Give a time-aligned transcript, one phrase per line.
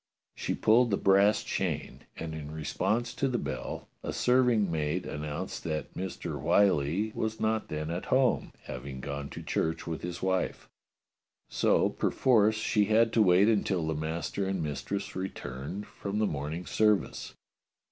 [0.33, 5.21] She pulled the brass chain, and in response to the bell a serving maid an
[5.21, 6.41] nounced that Mr.
[6.41, 10.67] Whyllie was not then at home, hav ing gone to church with his wife.
[11.49, 16.65] So perforce she had to wait until the master and mistress returned from the morning
[16.65, 17.35] service.